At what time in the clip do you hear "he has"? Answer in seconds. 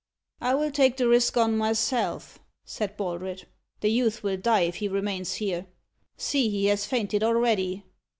6.49-6.87